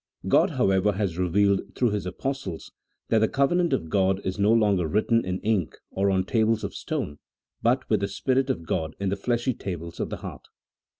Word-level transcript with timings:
God, 0.27 0.49
however, 0.57 0.93
has 0.93 1.19
revealed 1.19 1.75
through 1.75 1.91
his 1.91 2.07
Apostles 2.07 2.71
that 3.09 3.19
the 3.19 3.27
covenant 3.27 3.71
of 3.71 3.87
God 3.87 4.19
is 4.25 4.39
no 4.39 4.51
longer 4.51 4.87
written 4.87 5.23
in 5.23 5.39
ink, 5.41 5.77
or 5.91 6.09
on 6.09 6.23
tables 6.23 6.63
of 6.63 6.73
stone, 6.73 7.19
but 7.61 7.87
with 7.87 7.99
the 7.99 8.07
Spirit 8.07 8.49
of 8.49 8.65
God 8.65 8.95
in 8.99 9.09
the 9.09 9.15
fleshy 9.15 9.53
tables 9.53 9.99
of 9.99 10.09
the 10.09 10.17
heart. 10.17 10.47